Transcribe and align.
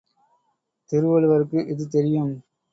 திருவள்ளுவருக்கு 0.89 1.59
இது 1.67 1.87
தெரியும். 1.87 2.33